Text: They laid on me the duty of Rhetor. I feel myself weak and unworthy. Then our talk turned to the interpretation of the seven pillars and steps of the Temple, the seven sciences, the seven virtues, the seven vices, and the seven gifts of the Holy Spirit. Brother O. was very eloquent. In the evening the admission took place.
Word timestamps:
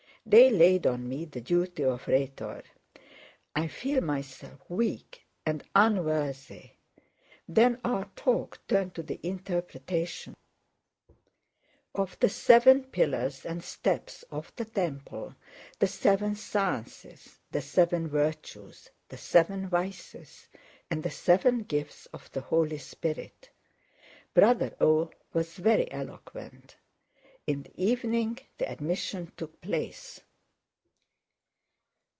They 0.23 0.51
laid 0.51 0.85
on 0.85 1.09
me 1.09 1.25
the 1.25 1.41
duty 1.41 1.83
of 1.83 2.07
Rhetor. 2.07 2.61
I 3.55 3.67
feel 3.67 4.01
myself 4.01 4.59
weak 4.69 5.23
and 5.47 5.63
unworthy. 5.75 6.73
Then 7.47 7.81
our 7.83 8.05
talk 8.15 8.59
turned 8.67 8.93
to 8.95 9.03
the 9.03 9.19
interpretation 9.23 10.35
of 11.95 12.19
the 12.19 12.29
seven 12.29 12.83
pillars 12.83 13.47
and 13.47 13.63
steps 13.63 14.21
of 14.31 14.53
the 14.57 14.65
Temple, 14.65 15.35
the 15.79 15.87
seven 15.87 16.35
sciences, 16.35 17.39
the 17.49 17.59
seven 17.61 18.07
virtues, 18.07 18.91
the 19.09 19.17
seven 19.17 19.67
vices, 19.69 20.49
and 20.91 21.01
the 21.01 21.09
seven 21.09 21.63
gifts 21.63 22.05
of 22.13 22.31
the 22.31 22.41
Holy 22.41 22.77
Spirit. 22.77 23.49
Brother 24.35 24.75
O. 24.79 25.09
was 25.33 25.55
very 25.55 25.91
eloquent. 25.91 26.75
In 27.47 27.63
the 27.63 27.71
evening 27.83 28.37
the 28.59 28.69
admission 28.69 29.33
took 29.35 29.59
place. 29.61 30.21